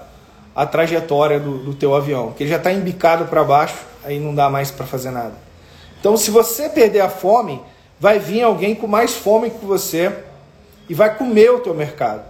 a 0.54 0.64
trajetória 0.64 1.40
do, 1.40 1.58
do 1.58 1.74
teu 1.74 1.94
avião, 1.94 2.32
que 2.32 2.44
ele 2.44 2.50
já 2.50 2.56
está 2.56 2.72
embicado 2.72 3.26
para 3.26 3.42
baixo, 3.42 3.78
aí 4.04 4.20
não 4.20 4.34
dá 4.34 4.48
mais 4.48 4.70
para 4.70 4.86
fazer 4.86 5.10
nada. 5.10 5.34
Então, 5.98 6.16
se 6.16 6.30
você 6.30 6.68
perder 6.68 7.00
a 7.00 7.08
fome, 7.08 7.60
vai 7.98 8.18
vir 8.18 8.42
alguém 8.42 8.74
com 8.74 8.86
mais 8.86 9.14
fome 9.14 9.50
que 9.50 9.64
você 9.64 10.14
e 10.88 10.94
vai 10.94 11.16
comer 11.16 11.50
o 11.50 11.60
teu 11.60 11.74
mercado. 11.74 12.22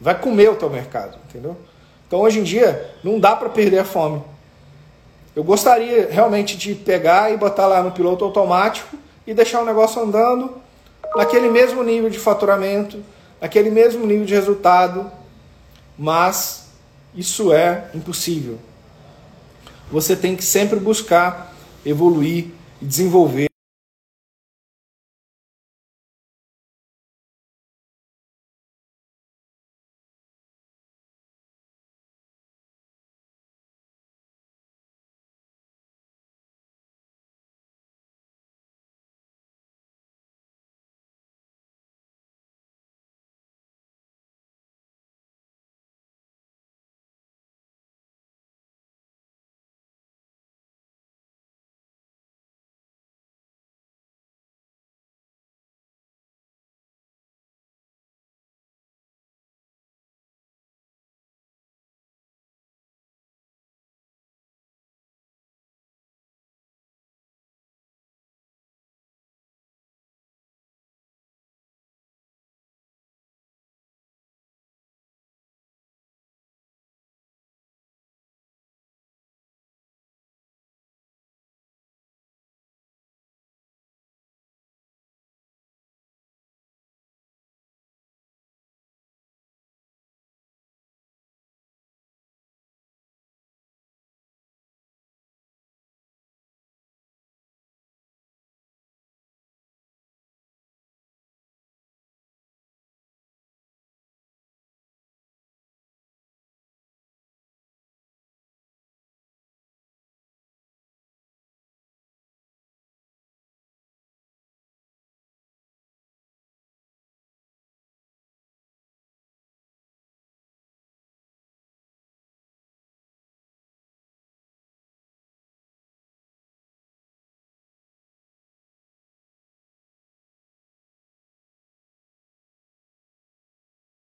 Vai 0.00 0.18
comer 0.18 0.50
o 0.50 0.54
teu 0.54 0.68
mercado, 0.68 1.16
entendeu? 1.28 1.56
Então, 2.06 2.20
hoje 2.20 2.40
em 2.40 2.42
dia, 2.42 2.94
não 3.02 3.18
dá 3.18 3.34
para 3.34 3.48
perder 3.48 3.78
a 3.78 3.84
fome. 3.84 4.22
Eu 5.34 5.42
gostaria 5.42 6.08
realmente 6.10 6.56
de 6.56 6.74
pegar 6.74 7.32
e 7.32 7.36
botar 7.36 7.66
lá 7.66 7.82
no 7.82 7.90
piloto 7.90 8.24
automático 8.24 8.96
e 9.26 9.32
deixar 9.32 9.62
o 9.62 9.64
negócio 9.64 10.00
andando 10.02 10.54
naquele 11.16 11.48
mesmo 11.48 11.82
nível 11.82 12.10
de 12.10 12.18
faturamento, 12.18 13.02
naquele 13.40 13.70
mesmo 13.70 14.06
nível 14.06 14.26
de 14.26 14.34
resultado, 14.34 15.10
mas 15.98 16.61
isso 17.14 17.52
é 17.52 17.90
impossível. 17.94 18.58
Você 19.90 20.16
tem 20.16 20.34
que 20.34 20.44
sempre 20.44 20.80
buscar 20.80 21.54
evoluir 21.84 22.46
e 22.80 22.84
desenvolver. 22.84 23.51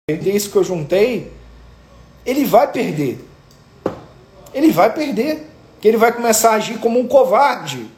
Esse 0.08 0.52
que 0.52 0.56
eu 0.56 0.64
juntei, 0.64 1.34
ele 2.24 2.46
vai 2.46 2.72
perder. 2.72 3.20
Ele 4.54 4.72
vai 4.72 4.94
perder. 4.94 5.50
Que 5.82 5.88
ele 5.88 5.98
vai 5.98 6.12
começar 6.12 6.52
a 6.52 6.56
agir 6.58 6.78
como 6.78 7.00
um 7.00 7.08
covarde. 7.08 7.90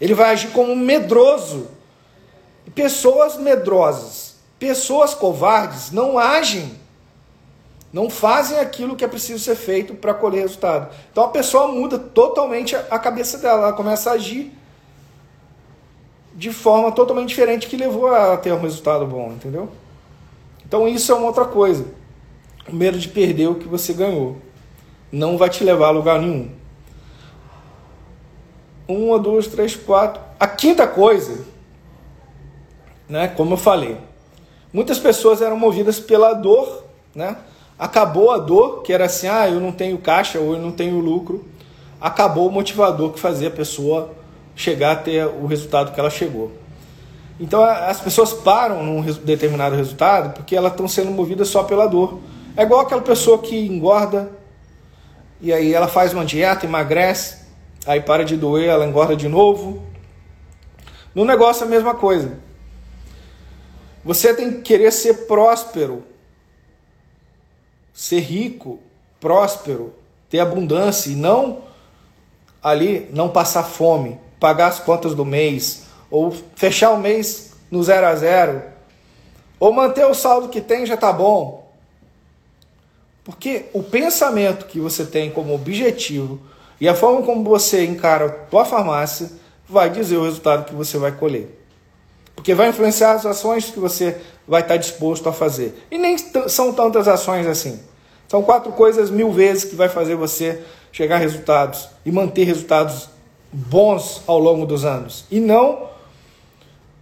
Ele 0.00 0.14
vai 0.14 0.30
agir 0.30 0.52
como 0.52 0.70
um 0.70 0.76
medroso. 0.76 1.66
E 2.64 2.70
pessoas 2.70 3.36
medrosas, 3.38 4.36
pessoas 4.56 5.14
covardes 5.14 5.90
não 5.90 6.16
agem. 6.16 6.78
Não 7.92 8.08
fazem 8.08 8.60
aquilo 8.60 8.94
que 8.94 9.04
é 9.04 9.08
preciso 9.08 9.42
ser 9.42 9.56
feito 9.56 9.94
para 9.94 10.14
colher 10.14 10.42
resultado. 10.42 10.94
Então 11.10 11.24
a 11.24 11.28
pessoa 11.28 11.66
muda 11.66 11.98
totalmente 11.98 12.76
a 12.76 12.98
cabeça 13.00 13.38
dela, 13.38 13.62
ela 13.62 13.72
começa 13.72 14.10
a 14.10 14.12
agir 14.12 14.52
de 16.32 16.52
forma 16.52 16.92
totalmente 16.92 17.30
diferente 17.30 17.66
que 17.66 17.76
levou 17.76 18.14
a 18.14 18.36
ter 18.36 18.52
um 18.52 18.60
resultado 18.60 19.04
bom, 19.06 19.32
entendeu? 19.32 19.68
Então 20.66 20.88
isso 20.88 21.12
é 21.12 21.14
uma 21.14 21.28
outra 21.28 21.44
coisa. 21.44 21.86
O 22.68 22.74
medo 22.74 22.98
de 22.98 23.08
perder 23.08 23.48
o 23.48 23.54
que 23.54 23.68
você 23.68 23.92
ganhou. 23.92 24.36
Não 25.12 25.38
vai 25.38 25.48
te 25.48 25.62
levar 25.62 25.88
a 25.88 25.90
lugar 25.90 26.20
nenhum. 26.20 26.50
Uma, 28.88 29.18
duas, 29.18 29.46
três, 29.46 29.76
quatro. 29.76 30.20
A 30.38 30.46
quinta 30.46 30.86
coisa, 30.86 31.44
né? 33.08 33.28
Como 33.28 33.54
eu 33.54 33.56
falei, 33.56 33.96
muitas 34.72 34.98
pessoas 34.98 35.40
eram 35.40 35.56
movidas 35.56 36.00
pela 36.00 36.34
dor, 36.34 36.84
né? 37.14 37.36
Acabou 37.78 38.30
a 38.30 38.38
dor, 38.38 38.82
que 38.82 38.92
era 38.92 39.04
assim, 39.04 39.28
ah, 39.28 39.48
eu 39.48 39.60
não 39.60 39.70
tenho 39.70 39.98
caixa 39.98 40.40
ou 40.40 40.54
eu 40.54 40.60
não 40.60 40.72
tenho 40.72 40.98
lucro. 40.98 41.44
Acabou 42.00 42.48
o 42.48 42.52
motivador 42.52 43.12
que 43.12 43.20
fazia 43.20 43.48
a 43.48 43.50
pessoa 43.50 44.14
chegar 44.54 44.92
a 44.92 44.96
ter 44.96 45.26
o 45.26 45.46
resultado 45.46 45.92
que 45.92 46.00
ela 46.00 46.10
chegou. 46.10 46.52
Então 47.38 47.62
as 47.62 48.00
pessoas 48.00 48.32
param 48.32 48.82
num 48.82 49.02
determinado 49.02 49.76
resultado 49.76 50.32
porque 50.34 50.56
elas 50.56 50.72
estão 50.72 50.88
sendo 50.88 51.10
movidas 51.10 51.48
só 51.48 51.62
pela 51.62 51.86
dor. 51.86 52.20
É 52.56 52.62
igual 52.62 52.80
aquela 52.80 53.02
pessoa 53.02 53.38
que 53.38 53.66
engorda 53.66 54.32
e 55.40 55.52
aí 55.52 55.74
ela 55.74 55.86
faz 55.86 56.14
uma 56.14 56.24
dieta, 56.24 56.64
emagrece, 56.64 57.44
aí 57.86 58.00
para 58.00 58.24
de 58.24 58.36
doer, 58.36 58.68
ela 58.68 58.86
engorda 58.86 59.14
de 59.14 59.28
novo. 59.28 59.82
No 61.14 61.24
negócio 61.24 61.64
é 61.64 61.66
a 61.66 61.70
mesma 61.70 61.94
coisa. 61.94 62.38
Você 64.04 64.32
tem 64.32 64.52
que 64.52 64.62
querer 64.62 64.92
ser 64.92 65.26
próspero, 65.26 66.04
ser 67.92 68.20
rico, 68.20 68.78
próspero, 69.20 69.92
ter 70.30 70.40
abundância 70.40 71.10
e 71.10 71.16
não 71.16 71.64
ali 72.62 73.08
não 73.12 73.28
passar 73.28 73.62
fome, 73.62 74.18
pagar 74.40 74.68
as 74.68 74.80
contas 74.80 75.14
do 75.14 75.24
mês, 75.24 75.85
ou 76.10 76.34
fechar 76.54 76.92
o 76.92 76.98
mês 76.98 77.52
no 77.70 77.82
zero 77.82 78.06
a 78.06 78.14
zero, 78.14 78.62
ou 79.58 79.72
manter 79.72 80.06
o 80.06 80.14
saldo 80.14 80.48
que 80.48 80.60
tem 80.60 80.86
já 80.86 80.94
está 80.94 81.12
bom. 81.12 81.66
Porque 83.24 83.66
o 83.72 83.82
pensamento 83.82 84.66
que 84.66 84.78
você 84.78 85.04
tem 85.04 85.30
como 85.30 85.54
objetivo 85.54 86.38
e 86.80 86.88
a 86.88 86.94
forma 86.94 87.22
como 87.22 87.42
você 87.42 87.84
encara 87.84 88.26
a 88.26 88.30
tua 88.30 88.64
farmácia 88.64 89.30
vai 89.68 89.90
dizer 89.90 90.16
o 90.16 90.24
resultado 90.24 90.64
que 90.64 90.74
você 90.74 90.96
vai 90.96 91.12
colher. 91.12 91.48
Porque 92.36 92.54
vai 92.54 92.68
influenciar 92.68 93.12
as 93.12 93.26
ações 93.26 93.70
que 93.70 93.80
você 93.80 94.20
vai 94.46 94.60
estar 94.60 94.76
disposto 94.76 95.28
a 95.28 95.32
fazer. 95.32 95.74
E 95.90 95.98
nem 95.98 96.16
são 96.48 96.72
tantas 96.72 97.08
ações 97.08 97.46
assim. 97.46 97.80
São 98.28 98.42
quatro 98.42 98.70
coisas 98.72 99.10
mil 99.10 99.32
vezes 99.32 99.64
que 99.64 99.74
vai 99.74 99.88
fazer 99.88 100.14
você 100.14 100.62
chegar 100.92 101.16
a 101.16 101.18
resultados 101.18 101.88
e 102.04 102.12
manter 102.12 102.44
resultados 102.44 103.08
bons 103.52 104.22
ao 104.26 104.38
longo 104.38 104.66
dos 104.66 104.84
anos 104.84 105.24
e 105.30 105.40
não 105.40 105.88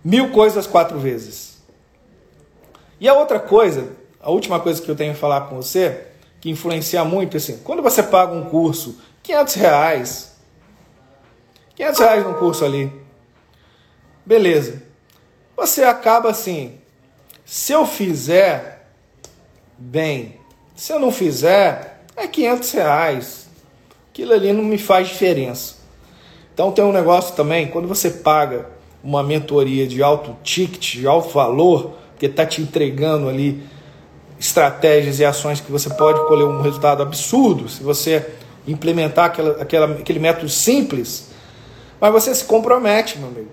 mil 0.05 0.31
coisas 0.31 0.67
quatro 0.67 0.99
vezes. 0.99 1.63
E 3.01 3.09
a 3.09 3.15
outra 3.15 3.41
coisa, 3.41 3.89
a 4.21 4.31
última 4.31 4.61
coisa 4.61 4.81
que 4.81 4.91
eu 4.91 4.95
tenho 4.95 5.13
a 5.13 5.17
falar 5.17 5.43
com 5.43 5.57
você, 5.57 6.07
que 6.41 6.51
influencia 6.51 7.05
muito, 7.05 7.37
assim, 7.37 7.59
quando 7.65 7.83
você 7.83 8.03
paga 8.03 8.33
um 8.33 8.45
curso, 8.45 9.01
500 9.23 9.55
reais, 9.55 10.37
500 11.75 12.01
reais 12.01 12.25
num 12.25 12.35
curso 12.35 12.65
ali, 12.65 12.93
beleza, 14.25 14.83
você 15.57 15.85
acaba 15.85 16.31
assim, 16.31 16.79
se 17.45 17.73
eu 17.73 17.87
fizer 17.87 18.91
bem, 19.79 20.39
se 20.75 20.93
eu 20.93 21.01
não 21.01 21.11
fizer, 21.11 22.05
é 22.15 22.29
500 22.29 22.71
reais, 22.73 23.49
aquilo 24.11 24.33
ali 24.33 24.53
não 24.53 24.63
me 24.63 24.79
faz 24.79 25.09
diferença. 25.09 25.77
Então 26.53 26.71
tem 26.71 26.85
um 26.85 26.93
negócio 26.93 27.35
também, 27.35 27.69
quando 27.69 27.89
você 27.89 28.11
paga 28.11 28.74
uma 29.05 29.23
mentoria 29.23 29.87
de 29.87 30.03
alto 30.03 30.37
ticket, 30.43 30.97
de 30.97 31.07
alto 31.07 31.29
valor, 31.29 31.93
que 32.19 32.27
está 32.27 32.47
te 32.47 32.63
entregando 32.63 33.29
ali 33.29 33.63
estratégias 34.41 35.21
e 35.21 35.25
ações 35.25 35.61
que 35.61 35.71
você 35.71 35.91
pode 35.91 36.19
colher 36.27 36.45
um 36.45 36.63
resultado 36.63 37.03
absurdo 37.03 37.69
se 37.69 37.83
você 37.83 38.27
implementar 38.67 39.27
aquela, 39.27 39.63
aquela, 39.63 39.87
aquele 39.93 40.19
método 40.19 40.49
simples, 40.49 41.31
mas 42.01 42.13
você 42.13 42.35
se 42.35 42.45
compromete, 42.45 43.19
meu 43.19 43.29
amigo. 43.29 43.49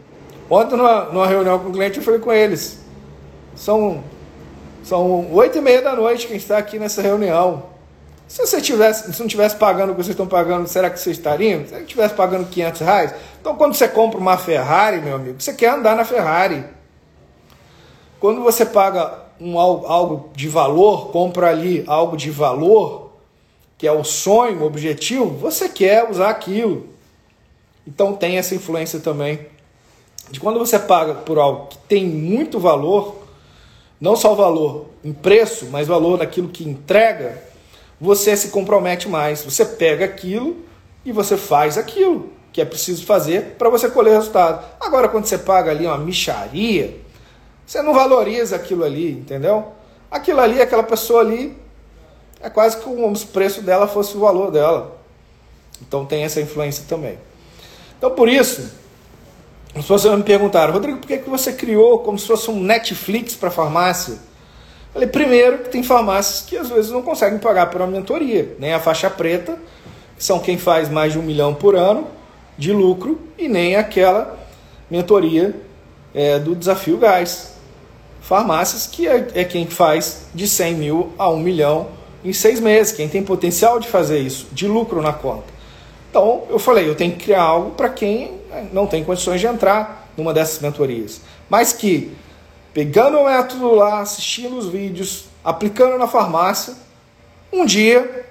Ontem, 0.50 0.76
numa, 0.76 1.06
numa 1.06 1.28
reunião 1.28 1.60
com 1.60 1.70
o 1.70 1.72
cliente, 1.72 1.98
eu 1.98 2.04
falei 2.04 2.20
com 2.20 2.32
eles. 2.32 2.80
São 3.56 4.04
são 4.84 5.32
oito 5.34 5.58
e 5.58 5.62
meia 5.62 5.82
da 5.82 5.96
noite 5.96 6.26
que 6.26 6.34
a 6.34 6.36
gente 6.36 6.42
está 6.42 6.58
aqui 6.58 6.80
nessa 6.80 7.02
reunião. 7.02 7.71
Se 8.32 8.38
você 8.38 8.62
tivesse, 8.62 9.12
se 9.12 9.20
não 9.20 9.28
tivesse 9.28 9.58
pagando 9.58 9.90
o 9.90 9.92
que 9.94 10.02
vocês 10.02 10.14
estão 10.14 10.26
pagando, 10.26 10.66
será 10.66 10.90
que 10.90 10.98
vocês 10.98 11.18
estariam? 11.18 11.66
Se 11.66 11.72
você 11.72 11.82
estivesse 11.82 12.14
pagando 12.14 12.48
500 12.48 12.80
reais, 12.80 13.14
então 13.42 13.58
quando 13.58 13.74
você 13.74 13.90
compra 13.90 14.18
uma 14.18 14.38
Ferrari, 14.38 15.02
meu 15.02 15.16
amigo, 15.16 15.42
você 15.42 15.54
quer 15.54 15.72
andar 15.72 15.98
na 15.98 16.06
Ferrari. 16.06 16.64
Quando 18.22 18.42
você 18.42 18.66
paga 18.66 19.20
um, 19.38 19.60
algo 19.60 20.30
de 20.34 20.48
valor, 20.48 21.10
compra 21.12 21.50
ali 21.50 21.84
algo 21.86 22.16
de 22.16 22.32
valor, 22.32 23.12
que 23.78 23.86
é 23.86 23.92
o 23.92 24.06
sonho, 24.06 24.62
o 24.62 24.66
objetivo, 24.66 25.26
você 25.26 25.68
quer 25.68 26.10
usar 26.10 26.30
aquilo. 26.30 26.88
Então 27.86 28.14
tem 28.14 28.38
essa 28.38 28.56
influência 28.56 29.02
também 29.02 29.46
de 30.30 30.40
quando 30.40 30.58
você 30.58 30.80
paga 30.80 31.16
por 31.16 31.38
algo 31.38 31.68
que 31.68 31.78
tem 31.80 32.06
muito 32.06 32.62
valor, 32.62 33.14
não 34.00 34.16
só 34.16 34.34
valor 34.34 34.86
em 35.04 35.12
preço, 35.12 35.68
mas 35.70 35.86
valor 35.86 36.18
naquilo 36.18 36.48
que 36.48 36.64
entrega, 36.64 37.51
você 38.02 38.36
se 38.36 38.48
compromete 38.48 39.08
mais. 39.08 39.44
Você 39.44 39.64
pega 39.64 40.04
aquilo 40.04 40.66
e 41.06 41.12
você 41.12 41.38
faz 41.38 41.78
aquilo 41.78 42.32
que 42.52 42.60
é 42.60 42.66
preciso 42.66 43.06
fazer 43.06 43.56
para 43.60 43.70
você 43.70 43.90
colher 43.90 44.16
resultado. 44.16 44.66
Agora, 44.80 45.08
quando 45.08 45.26
você 45.26 45.38
paga 45.38 45.70
ali 45.70 45.86
uma 45.86 46.00
micharia, 46.00 46.98
você 47.66 47.82
não 47.82 47.94
valoriza 47.94 48.56
aquilo 48.56 48.84
ali, 48.84 49.12
entendeu? 49.12 49.68
Aquilo 50.10 50.42
ali, 50.42 50.60
aquela 50.60 50.84
pessoa 50.84 51.22
ali, 51.22 51.56
é 52.42 52.50
quase 52.50 52.78
como 52.78 53.08
o 53.08 53.28
preço 53.28 53.62
dela 53.62 53.88
fosse 53.88 54.18
o 54.18 54.20
valor 54.20 54.52
dela. 54.52 55.00
Então 55.82 56.06
tem 56.06 56.24
essa 56.24 56.42
influência 56.42 56.84
também. 56.90 57.18
Então 57.98 58.12
por 58.12 58.28
isso, 58.28 58.74
as 59.76 59.86
pessoas 59.86 60.18
me 60.18 60.24
perguntaram, 60.24 60.74
Rodrigo, 60.74 60.98
por 60.98 61.08
que, 61.08 61.20
que 61.20 61.30
você 61.30 61.54
criou 61.54 62.00
como 62.00 62.20
se 62.20 62.28
fosse 62.28 62.50
um 62.50 62.60
Netflix 62.62 63.36
para 63.36 63.52
farmácia? 63.52 64.18
Falei, 64.94 65.08
primeiro 65.08 65.60
que 65.60 65.70
tem 65.70 65.84
farmácias 65.84 66.42
que 66.42 66.58
às 66.58 66.70
vezes 66.70 66.92
não 66.92 67.02
conseguem 67.02 67.40
pagar 67.40 67.68
por 67.68 67.80
uma 67.80 67.88
mentoria, 67.88 68.56
nem 68.60 68.74
a 68.74 68.80
faixa 68.80 69.10
preta, 69.10 69.58
que 70.18 70.24
são 70.24 70.40
quem 70.40 70.58
faz 70.58 70.90
mais 70.90 71.14
de 71.14 71.20
um 71.20 71.22
milhão 71.22 71.54
por 71.54 71.76
ano 71.76 72.08
de 72.58 72.74
lucro, 72.74 73.20
e 73.38 73.48
nem 73.48 73.76
aquela 73.76 74.38
mentoria 74.90 75.56
é, 76.14 76.38
do 76.38 76.54
desafio 76.54 76.98
gás 76.98 77.54
farmácias, 78.22 78.86
que 78.86 79.08
é, 79.08 79.28
é 79.34 79.44
quem 79.44 79.66
faz 79.66 80.26
de 80.34 80.48
100 80.48 80.76
mil 80.76 81.14
a 81.18 81.30
1 81.30 81.40
milhão 81.40 81.88
em 82.24 82.34
seis 82.34 82.60
meses, 82.60 82.94
quem 82.94 83.10
tem 83.10 83.24
potencial 83.24 83.80
de 83.80 83.88
fazer 83.88 84.20
isso, 84.20 84.48
de 84.52 84.68
lucro 84.68 85.02
na 85.02 85.12
conta. 85.12 85.52
Então 86.10 86.44
eu 86.50 86.60
falei, 86.60 86.88
eu 86.88 86.94
tenho 86.94 87.14
que 87.14 87.24
criar 87.24 87.42
algo 87.42 87.72
para 87.72 87.90
quem 87.90 88.40
não 88.72 88.86
tem 88.86 89.04
condições 89.04 89.40
de 89.40 89.48
entrar 89.48 90.10
numa 90.18 90.34
dessas 90.34 90.60
mentorias, 90.60 91.22
mas 91.50 91.74
que 91.74 92.12
pegando 92.74 93.20
o 93.20 93.26
método 93.26 93.74
lá, 93.74 94.00
assistindo 94.00 94.58
os 94.58 94.68
vídeos, 94.68 95.26
aplicando 95.44 95.98
na 95.98 96.08
farmácia, 96.08 96.76
um 97.52 97.66
dia 97.66 98.26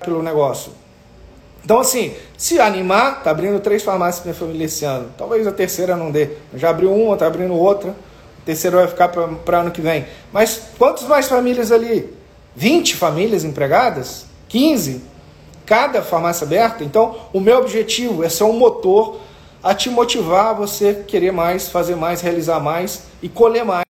pelo 0.00 0.22
negócio. 0.22 0.72
Então, 1.64 1.80
assim, 1.80 2.14
se 2.36 2.60
animar, 2.60 3.22
tá 3.22 3.30
abrindo 3.30 3.60
três 3.60 3.82
farmácias 3.82 4.24
minha 4.24 4.34
família 4.34 4.64
esse 4.64 4.84
ano. 4.84 5.10
Talvez 5.18 5.46
a 5.46 5.52
terceira 5.52 5.96
não 5.96 6.10
dê. 6.10 6.30
Já 6.54 6.70
abriu 6.70 6.94
uma, 6.94 7.16
tá 7.16 7.26
abrindo 7.26 7.54
outra. 7.54 7.90
A 7.90 8.44
terceira 8.46 8.78
vai 8.78 8.86
ficar 8.86 9.08
para 9.08 9.58
ano 9.58 9.70
que 9.70 9.80
vem. 9.80 10.06
Mas 10.32 10.62
quantas 10.78 11.06
mais 11.06 11.28
famílias 11.28 11.70
ali? 11.70 12.10
20 12.56 12.96
famílias 12.96 13.44
empregadas? 13.44 14.24
15? 14.48 15.02
Cada 15.66 16.00
farmácia 16.00 16.46
aberta? 16.46 16.82
Então, 16.82 17.16
o 17.32 17.40
meu 17.40 17.58
objetivo 17.58 18.24
é 18.24 18.28
ser 18.28 18.44
um 18.44 18.54
motor 18.54 19.20
a 19.62 19.74
te 19.74 19.90
motivar 19.90 20.46
a 20.46 20.52
você 20.54 21.04
querer 21.06 21.32
mais, 21.32 21.68
fazer 21.68 21.96
mais, 21.96 22.20
realizar 22.20 22.60
mais 22.60 23.02
e 23.20 23.28
colher 23.28 23.64
mais. 23.64 23.87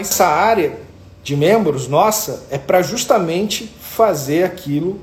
Essa 0.00 0.26
área 0.26 0.78
de 1.22 1.36
membros 1.36 1.86
nossa 1.86 2.44
é 2.50 2.56
para 2.56 2.80
justamente 2.80 3.66
fazer 3.80 4.44
aquilo 4.44 4.98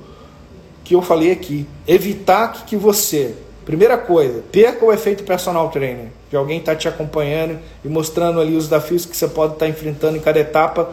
que 0.83 0.95
eu 0.95 1.03
falei 1.03 1.31
aqui, 1.31 1.67
evitar 1.87 2.65
que 2.65 2.75
você, 2.75 3.35
primeira 3.63 3.95
coisa, 3.95 4.41
perca 4.51 4.83
o 4.83 4.91
efeito 4.91 5.23
personal 5.23 5.69
trainer, 5.69 6.07
de 6.31 6.35
alguém 6.35 6.57
estar 6.57 6.71
tá 6.71 6.77
te 6.79 6.87
acompanhando 6.87 7.59
e 7.85 7.87
mostrando 7.87 8.41
ali 8.41 8.55
os 8.55 8.63
desafios 8.63 9.05
que 9.05 9.15
você 9.15 9.27
pode 9.27 9.53
estar 9.53 9.65
tá 9.65 9.69
enfrentando 9.69 10.17
em 10.17 10.19
cada 10.19 10.39
etapa, 10.39 10.89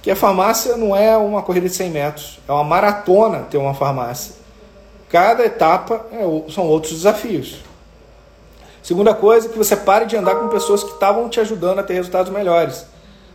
que 0.00 0.10
a 0.10 0.16
farmácia 0.16 0.78
não 0.78 0.96
é 0.96 1.14
uma 1.14 1.42
corrida 1.42 1.68
de 1.68 1.74
100 1.74 1.90
metros, 1.90 2.40
é 2.48 2.52
uma 2.52 2.64
maratona 2.64 3.40
ter 3.50 3.58
uma 3.58 3.74
farmácia. 3.74 4.34
Cada 5.10 5.44
etapa 5.44 6.06
é, 6.10 6.50
são 6.50 6.66
outros 6.66 6.94
desafios. 6.94 7.58
Segunda 8.82 9.12
coisa, 9.12 9.46
que 9.46 9.58
você 9.58 9.76
pare 9.76 10.06
de 10.06 10.16
andar 10.16 10.36
com 10.36 10.48
pessoas 10.48 10.82
que 10.82 10.92
estavam 10.92 11.28
te 11.28 11.38
ajudando 11.38 11.80
a 11.80 11.82
ter 11.82 11.92
resultados 11.92 12.32
melhores. 12.32 12.86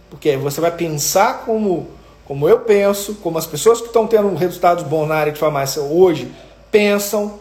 Porque 0.09 0.37
você 0.37 0.61
vai 0.61 0.71
pensar 0.71 1.45
como, 1.45 1.87
como 2.25 2.47
eu 2.47 2.59
penso, 2.59 3.15
como 3.15 3.37
as 3.37 3.45
pessoas 3.45 3.81
que 3.81 3.87
estão 3.87 4.07
tendo 4.07 4.33
resultados 4.35 4.83
bons 4.83 5.07
na 5.07 5.15
área 5.15 5.31
de 5.31 5.39
farmácia 5.39 5.81
hoje 5.81 6.31
pensam, 6.71 7.39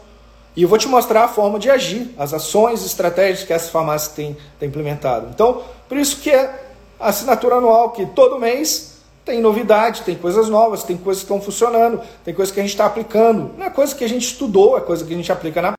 e 0.56 0.62
eu 0.62 0.68
vou 0.68 0.78
te 0.78 0.86
mostrar 0.86 1.24
a 1.24 1.28
forma 1.28 1.58
de 1.58 1.68
agir, 1.68 2.14
as 2.16 2.32
ações, 2.32 2.84
estratégias 2.84 3.44
que 3.44 3.52
essa 3.52 3.70
farmácia 3.70 4.12
tem, 4.14 4.36
tem 4.58 4.68
implementado. 4.68 5.28
Então, 5.34 5.62
por 5.88 5.98
isso 5.98 6.20
que 6.20 6.30
é 6.30 6.72
a 6.98 7.08
assinatura 7.08 7.56
anual, 7.56 7.90
que 7.90 8.06
todo 8.06 8.38
mês 8.38 8.94
tem 9.24 9.40
novidade, 9.40 10.02
tem 10.02 10.14
coisas 10.14 10.48
novas, 10.48 10.84
tem 10.84 10.96
coisas 10.96 11.22
que 11.22 11.32
estão 11.32 11.40
funcionando, 11.40 12.00
tem 12.24 12.32
coisas 12.32 12.54
que 12.54 12.60
a 12.60 12.62
gente 12.62 12.72
está 12.72 12.86
aplicando. 12.86 13.52
Não 13.58 13.66
é 13.66 13.70
coisa 13.70 13.94
que 13.94 14.04
a 14.04 14.08
gente 14.08 14.26
estudou, 14.26 14.76
é 14.76 14.80
coisa 14.80 15.04
que 15.04 15.12
a 15.12 15.16
gente 15.16 15.32
aplica 15.32 15.60
na 15.60 15.72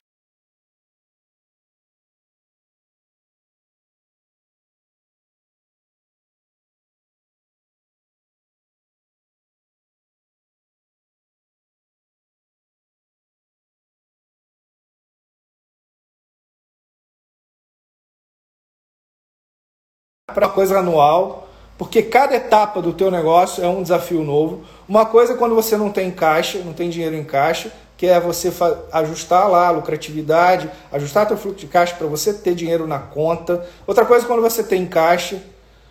para 20.36 20.50
coisa 20.50 20.80
anual, 20.80 21.48
porque 21.78 22.02
cada 22.02 22.36
etapa 22.36 22.82
do 22.82 22.92
teu 22.92 23.10
negócio 23.10 23.64
é 23.64 23.68
um 23.68 23.82
desafio 23.82 24.24
novo. 24.24 24.64
Uma 24.88 25.06
coisa 25.06 25.34
é 25.34 25.38
quando 25.38 25.56
você 25.56 25.78
não 25.78 25.90
tem 25.90 26.12
caixa, 26.12 26.60
não 26.60 26.74
tem 26.74 26.90
dinheiro 26.90 27.16
em 27.16 27.24
caixa, 27.24 27.72
que 27.98 28.06
é 28.06 28.20
você 28.20 28.52
ajustar 28.92 29.50
lá 29.50 29.68
a 29.68 29.72
lucratividade, 29.72 30.70
ajustar 30.92 31.28
teu 31.28 31.38
fluxo 31.38 31.60
de 31.62 31.68
caixa 31.68 31.96
para 31.96 32.08
você 32.08 32.34
ter 32.34 32.54
dinheiro 32.54 32.86
na 32.86 33.00
conta. 33.00 33.66
Outra 33.88 34.06
coisa 34.06 34.26
é 34.26 34.28
quando 34.28 34.42
você 34.42 34.64
tem 34.64 34.86
caixa. 34.86 35.42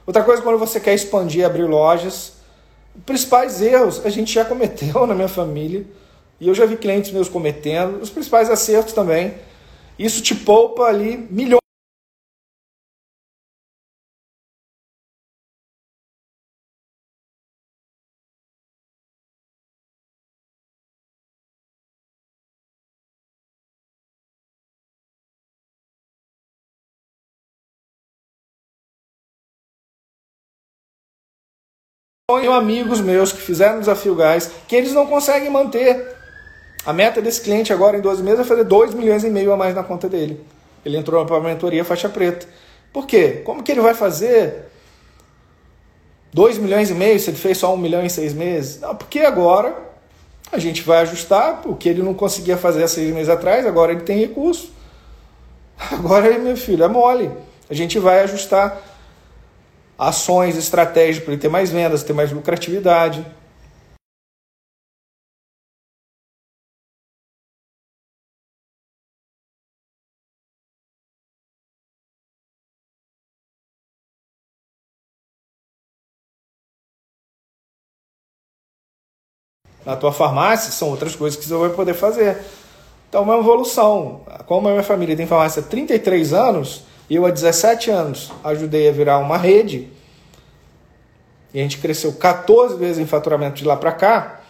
Outra 0.07 0.23
coisa 0.23 0.43
é 0.43 0.45
quando 0.45 0.59
você 0.59 0.79
quer 0.79 0.95
expandir, 0.95 1.47
abrir 1.47 1.65
lojas. 1.65 2.35
Principais 3.07 3.63
erros 3.63 4.05
a 4.05 4.11
gente 4.11 4.33
já 4.35 4.45
cometeu 4.45 5.07
na 5.09 5.15
minha 5.15 5.29
família 5.29 5.87
e 6.39 6.49
eu 6.49 6.55
já 6.55 6.67
vi 6.67 6.77
clientes 6.77 7.11
meus 7.11 7.29
cometendo. 7.29 8.03
Os 8.03 8.11
principais 8.11 8.51
acertos 8.51 8.93
também. 8.93 9.35
Isso 9.99 10.21
te 10.21 10.35
poupa 10.35 10.85
ali 10.85 11.27
milhões. 11.31 11.64
Tenho 32.27 32.55
amigos 32.55 33.03
meus 33.03 33.33
que 33.33 33.41
fizeram 33.43 33.81
desafio 33.81 34.15
gás 34.15 34.51
que 34.67 34.75
eles 34.75 34.95
não 34.95 35.07
conseguem 35.07 35.51
manter. 35.51 36.17
A 36.87 36.91
meta 36.91 37.21
desse 37.21 37.43
cliente 37.43 37.71
agora 37.71 37.99
em 37.99 38.01
12 38.01 38.23
meses 38.23 38.41
é 38.41 38.45
fazer 38.45 38.65
2 38.65 38.95
milhões 38.95 39.25
e 39.25 39.29
meio 39.29 39.53
a 39.53 39.59
mais 39.59 39.75
na 39.75 39.83
conta 39.83 40.09
dele. 40.09 40.43
Ele 40.87 40.97
entrou 40.97 41.23
para 41.27 41.37
a 41.37 41.41
mentoria 41.41 41.85
faixa 41.85 42.09
preta. 42.09 42.47
Por 42.91 43.07
quê? 43.07 43.43
Como 43.45 43.63
que 43.63 43.71
ele 43.71 43.83
vai 43.83 43.93
fazer 43.93 44.71
2 46.33 46.57
milhões 46.57 46.89
e 46.89 46.95
meio 46.95 47.21
se 47.21 47.29
ele 47.29 47.37
fez 47.37 47.59
só 47.59 47.75
1 47.75 47.77
milhão 47.77 48.03
em 48.03 48.09
6 48.09 48.33
meses? 48.33 48.81
Não, 48.81 48.97
porque 48.97 49.21
agora 49.21 49.77
a 50.51 50.57
gente 50.59 50.81
vai 50.81 51.03
ajustar 51.03 51.61
o 51.69 51.77
que 51.77 51.91
ele 51.91 52.03
não 52.03 52.15
conseguia 52.15 52.57
fazer 52.57 52.85
há 52.85 52.89
6 52.89 53.13
meses 53.13 53.29
atrás, 53.29 53.67
agora 53.67 53.93
ele 53.93 54.01
tem 54.01 54.19
recurso. 54.19 54.73
Agora, 55.93 56.39
meu 56.39 56.57
filho, 56.57 56.85
é 56.85 56.89
mole. 56.89 57.31
A 57.69 57.75
gente 57.75 57.99
vai 57.99 58.21
ajustar 58.21 58.94
ações, 59.99 60.57
estratégias 60.57 61.23
para 61.23 61.33
ele 61.33 61.43
ter 61.43 61.49
mais 61.49 61.71
vendas, 61.71 62.03
ter 62.03 62.13
mais 62.13 62.33
lucratividade. 62.33 63.25
Na 79.85 79.97
tua 79.97 80.13
farmácia 80.13 80.73
são 80.73 80.89
outras 80.89 81.15
coisas 81.15 81.39
que 81.39 81.45
você 81.47 81.55
vai 81.55 81.71
poder 81.71 81.95
fazer. 81.95 82.43
Então, 83.09 83.21
é 83.21 83.25
uma 83.25 83.39
evolução. 83.39 84.23
Como 84.47 84.67
a 84.67 84.71
minha 84.71 84.83
família 84.83 85.17
tem 85.17 85.27
farmácia 85.27 85.61
há 85.61 85.65
33 85.65 86.33
anos, 86.33 86.85
eu, 87.11 87.27
há 87.27 87.31
17 87.31 87.91
anos, 87.91 88.33
ajudei 88.43 88.89
a 88.89 88.93
virar 88.93 89.19
uma 89.19 89.37
rede. 89.37 89.91
E 91.53 91.61
a 91.61 91.63
gente 91.63 91.79
cresceu 91.79 92.13
14 92.13 92.77
vezes 92.77 92.99
em 92.99 93.07
faturamento 93.07 93.57
de 93.57 93.65
lá 93.65 93.77
para 93.77 93.93
cá. 93.93 94.41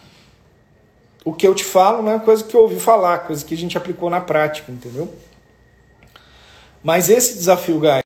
O 1.23 1.33
que 1.33 1.47
eu 1.47 1.53
te 1.53 1.63
falo 1.63 2.01
não 2.01 2.13
é 2.13 2.19
coisa 2.19 2.43
que 2.43 2.55
eu 2.55 2.61
ouvi 2.61 2.79
falar, 2.79 3.19
coisa 3.19 3.43
que 3.43 3.53
a 3.53 3.57
gente 3.57 3.77
aplicou 3.77 4.09
na 4.09 4.21
prática, 4.21 4.71
entendeu? 4.71 5.13
Mas 6.83 7.09
esse 7.09 7.33
desafio, 7.33 7.79
Guy, 7.79 8.04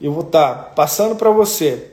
eu 0.00 0.12
vou 0.12 0.24
estar 0.24 0.54
tá 0.54 0.62
passando 0.74 1.14
para 1.14 1.30
você 1.30 1.92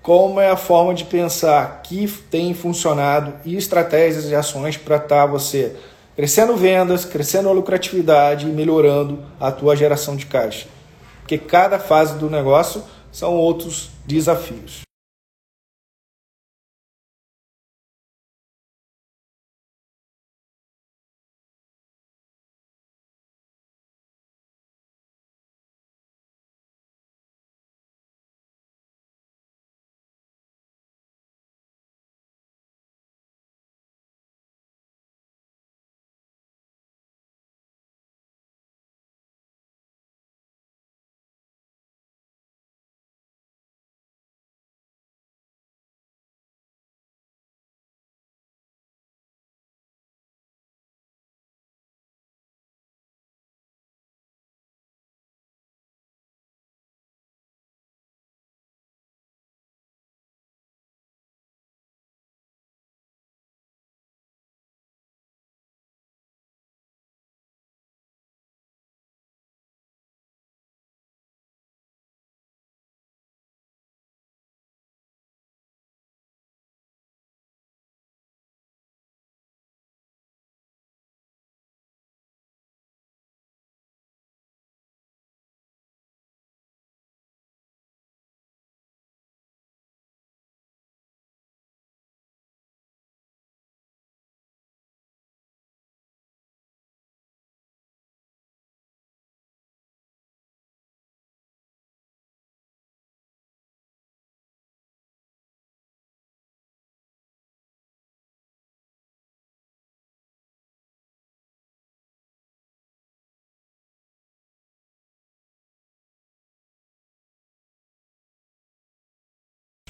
como 0.00 0.38
é 0.38 0.50
a 0.50 0.56
forma 0.56 0.94
de 0.94 1.04
pensar 1.04 1.80
que 1.82 2.06
tem 2.30 2.54
funcionado 2.54 3.34
e 3.44 3.56
estratégias 3.56 4.26
e 4.30 4.34
ações 4.34 4.76
para 4.76 4.96
estar 4.96 5.22
tá 5.22 5.26
você 5.26 5.74
crescendo 6.14 6.54
vendas, 6.56 7.04
crescendo 7.04 7.48
a 7.48 7.52
lucratividade 7.52 8.46
e 8.46 8.52
melhorando 8.52 9.24
a 9.40 9.50
tua 9.50 9.74
geração 9.74 10.14
de 10.14 10.26
caixa. 10.26 10.68
Porque 11.20 11.38
cada 11.38 11.78
fase 11.78 12.18
do 12.18 12.30
negócio 12.30 12.84
são 13.10 13.34
outros 13.34 13.90
desafios. 14.06 14.82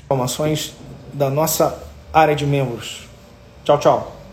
Informações 0.04 0.74
da 1.12 1.30
nossa 1.30 1.78
área 2.12 2.34
de 2.34 2.46
membros. 2.46 3.08
Tchau, 3.64 3.78
tchau. 3.78 4.23